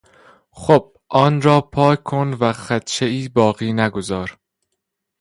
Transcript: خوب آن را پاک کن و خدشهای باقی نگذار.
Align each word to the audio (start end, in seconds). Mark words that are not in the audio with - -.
خوب 0.51 0.97
آن 1.09 1.41
را 1.41 1.61
پاک 1.61 2.03
کن 2.03 2.33
و 2.39 2.53
خدشهای 2.53 3.29
باقی 3.29 3.73
نگذار. 3.73 4.37